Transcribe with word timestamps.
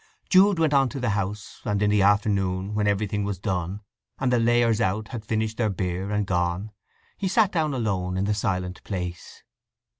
Jude 0.31 0.57
went 0.57 0.73
on 0.73 0.89
to 0.89 0.99
the 0.99 1.11
house, 1.11 1.61
and 1.63 1.79
in 1.79 1.91
the 1.91 2.01
afternoon, 2.01 2.73
when 2.73 2.87
everything 2.87 3.23
was 3.23 3.37
done, 3.37 3.81
and 4.17 4.33
the 4.33 4.39
layers 4.39 4.81
out 4.81 5.09
had 5.09 5.23
finished 5.23 5.57
their 5.57 5.69
beer, 5.69 6.09
and 6.09 6.25
gone, 6.25 6.71
he 7.19 7.27
sat 7.27 7.51
down 7.51 7.75
alone 7.75 8.17
in 8.17 8.25
the 8.25 8.33
silent 8.33 8.83
place. 8.83 9.43